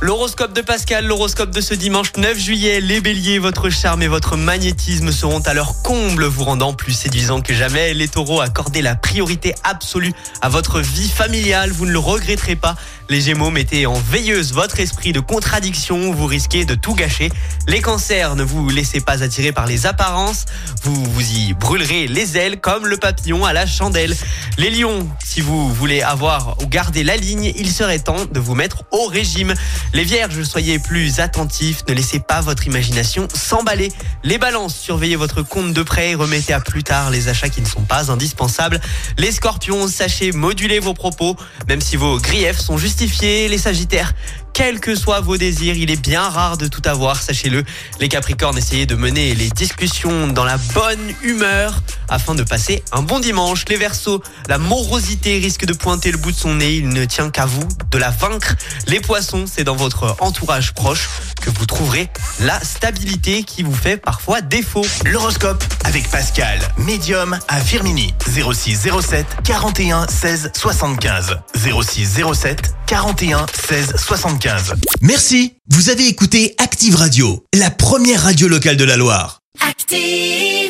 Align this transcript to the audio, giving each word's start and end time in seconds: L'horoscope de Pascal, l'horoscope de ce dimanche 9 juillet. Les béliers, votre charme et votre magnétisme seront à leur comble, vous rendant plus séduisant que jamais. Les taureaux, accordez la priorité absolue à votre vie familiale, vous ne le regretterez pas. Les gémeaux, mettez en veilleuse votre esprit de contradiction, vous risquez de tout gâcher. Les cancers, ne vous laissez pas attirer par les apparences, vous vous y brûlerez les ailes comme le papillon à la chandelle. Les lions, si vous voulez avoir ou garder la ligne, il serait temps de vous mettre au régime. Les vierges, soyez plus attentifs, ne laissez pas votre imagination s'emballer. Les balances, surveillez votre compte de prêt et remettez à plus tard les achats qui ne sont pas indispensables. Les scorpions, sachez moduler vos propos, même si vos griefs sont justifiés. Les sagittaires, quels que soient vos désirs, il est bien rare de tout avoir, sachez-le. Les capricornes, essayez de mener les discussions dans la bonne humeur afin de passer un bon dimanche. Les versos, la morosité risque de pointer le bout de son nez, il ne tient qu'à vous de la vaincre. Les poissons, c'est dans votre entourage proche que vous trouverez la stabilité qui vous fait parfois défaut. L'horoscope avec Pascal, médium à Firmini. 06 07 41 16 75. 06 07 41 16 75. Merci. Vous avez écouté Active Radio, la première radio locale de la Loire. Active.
L'horoscope 0.00 0.52
de 0.52 0.60
Pascal, 0.60 1.06
l'horoscope 1.06 1.50
de 1.50 1.60
ce 1.60 1.74
dimanche 1.74 2.12
9 2.16 2.38
juillet. 2.38 2.80
Les 2.80 3.00
béliers, 3.00 3.40
votre 3.40 3.68
charme 3.68 4.00
et 4.00 4.06
votre 4.06 4.36
magnétisme 4.36 5.10
seront 5.10 5.40
à 5.40 5.54
leur 5.54 5.82
comble, 5.82 6.24
vous 6.24 6.44
rendant 6.44 6.72
plus 6.72 6.92
séduisant 6.92 7.40
que 7.40 7.52
jamais. 7.52 7.94
Les 7.94 8.06
taureaux, 8.06 8.40
accordez 8.40 8.80
la 8.80 8.94
priorité 8.94 9.56
absolue 9.64 10.12
à 10.40 10.48
votre 10.48 10.78
vie 10.78 11.08
familiale, 11.08 11.72
vous 11.72 11.84
ne 11.84 11.90
le 11.90 11.98
regretterez 11.98 12.54
pas. 12.54 12.76
Les 13.10 13.20
gémeaux, 13.20 13.50
mettez 13.50 13.86
en 13.86 13.94
veilleuse 13.94 14.52
votre 14.52 14.78
esprit 14.78 15.12
de 15.12 15.18
contradiction, 15.18 16.12
vous 16.12 16.26
risquez 16.26 16.64
de 16.64 16.76
tout 16.76 16.94
gâcher. 16.94 17.30
Les 17.66 17.80
cancers, 17.80 18.36
ne 18.36 18.44
vous 18.44 18.68
laissez 18.68 19.00
pas 19.00 19.24
attirer 19.24 19.50
par 19.50 19.66
les 19.66 19.86
apparences, 19.86 20.44
vous 20.84 21.04
vous 21.06 21.32
y 21.32 21.54
brûlerez 21.54 22.06
les 22.06 22.36
ailes 22.36 22.60
comme 22.60 22.86
le 22.86 22.98
papillon 22.98 23.44
à 23.44 23.52
la 23.52 23.66
chandelle. 23.66 24.14
Les 24.58 24.70
lions, 24.70 25.08
si 25.24 25.40
vous 25.40 25.72
voulez 25.74 26.02
avoir 26.02 26.56
ou 26.62 26.66
garder 26.66 27.02
la 27.02 27.16
ligne, 27.16 27.52
il 27.56 27.70
serait 27.70 27.98
temps 27.98 28.26
de 28.30 28.38
vous 28.38 28.54
mettre 28.54 28.84
au 28.92 29.06
régime. 29.06 29.54
Les 29.94 30.04
vierges, 30.04 30.42
soyez 30.42 30.78
plus 30.78 31.18
attentifs, 31.18 31.82
ne 31.88 31.94
laissez 31.94 32.20
pas 32.20 32.42
votre 32.42 32.66
imagination 32.66 33.26
s'emballer. 33.34 33.90
Les 34.22 34.36
balances, 34.36 34.76
surveillez 34.76 35.16
votre 35.16 35.42
compte 35.42 35.72
de 35.72 35.82
prêt 35.82 36.10
et 36.10 36.14
remettez 36.14 36.52
à 36.52 36.60
plus 36.60 36.84
tard 36.84 37.10
les 37.10 37.28
achats 37.28 37.48
qui 37.48 37.62
ne 37.62 37.66
sont 37.66 37.82
pas 37.82 38.10
indispensables. 38.10 38.80
Les 39.16 39.32
scorpions, 39.32 39.88
sachez 39.88 40.32
moduler 40.32 40.78
vos 40.78 40.94
propos, 40.94 41.36
même 41.68 41.80
si 41.80 41.96
vos 41.96 42.18
griefs 42.18 42.60
sont 42.60 42.76
justifiés. 42.76 43.48
Les 43.48 43.58
sagittaires, 43.58 44.12
quels 44.58 44.80
que 44.80 44.96
soient 44.96 45.20
vos 45.20 45.36
désirs, 45.36 45.76
il 45.76 45.88
est 45.88 46.02
bien 46.02 46.28
rare 46.28 46.58
de 46.58 46.66
tout 46.66 46.82
avoir, 46.84 47.22
sachez-le. 47.22 47.62
Les 48.00 48.08
capricornes, 48.08 48.58
essayez 48.58 48.86
de 48.86 48.96
mener 48.96 49.32
les 49.36 49.50
discussions 49.50 50.26
dans 50.26 50.44
la 50.44 50.56
bonne 50.74 51.14
humeur 51.22 51.80
afin 52.08 52.34
de 52.34 52.42
passer 52.42 52.82
un 52.90 53.02
bon 53.02 53.20
dimanche. 53.20 53.66
Les 53.68 53.76
versos, 53.76 54.20
la 54.48 54.58
morosité 54.58 55.38
risque 55.38 55.64
de 55.64 55.72
pointer 55.72 56.10
le 56.10 56.18
bout 56.18 56.32
de 56.32 56.36
son 56.36 56.56
nez, 56.56 56.74
il 56.74 56.88
ne 56.88 57.04
tient 57.04 57.30
qu'à 57.30 57.46
vous 57.46 57.68
de 57.92 57.98
la 57.98 58.10
vaincre. 58.10 58.56
Les 58.88 58.98
poissons, 58.98 59.44
c'est 59.46 59.62
dans 59.62 59.76
votre 59.76 60.16
entourage 60.18 60.74
proche 60.74 61.08
que 61.40 61.50
vous 61.50 61.64
trouverez 61.64 62.08
la 62.40 62.60
stabilité 62.62 63.42
qui 63.42 63.62
vous 63.62 63.74
fait 63.74 63.96
parfois 63.96 64.40
défaut. 64.40 64.84
L'horoscope 65.04 65.62
avec 65.84 66.08
Pascal, 66.10 66.60
médium 66.78 67.38
à 67.48 67.60
Firmini. 67.60 68.14
06 68.26 68.88
07 69.00 69.26
41 69.44 70.06
16 70.08 70.52
75. 70.54 71.36
06 71.54 72.20
07 72.34 72.74
41 72.86 73.46
16 73.68 73.94
75. 73.96 74.74
Merci. 75.00 75.54
Vous 75.70 75.90
avez 75.90 76.06
écouté 76.06 76.54
Active 76.58 76.96
Radio, 76.96 77.44
la 77.54 77.70
première 77.70 78.22
radio 78.22 78.48
locale 78.48 78.76
de 78.76 78.84
la 78.84 78.96
Loire. 78.96 79.40
Active. 79.60 80.67